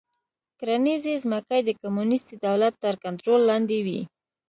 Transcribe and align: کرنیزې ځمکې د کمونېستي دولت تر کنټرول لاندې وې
کرنیزې 0.59 1.13
ځمکې 1.23 1.57
د 1.63 1.69
کمونېستي 1.81 2.35
دولت 2.47 2.73
تر 2.83 2.93
کنټرول 3.03 3.41
لاندې 3.49 3.77
وې 3.85 4.01